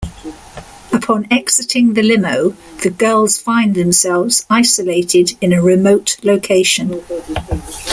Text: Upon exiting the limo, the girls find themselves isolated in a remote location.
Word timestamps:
Upon 0.91 1.27
exiting 1.29 1.93
the 1.93 2.01
limo, 2.01 2.55
the 2.81 2.89
girls 2.89 3.37
find 3.37 3.75
themselves 3.75 4.43
isolated 4.49 5.33
in 5.41 5.53
a 5.53 5.61
remote 5.61 6.17
location. 6.23 7.03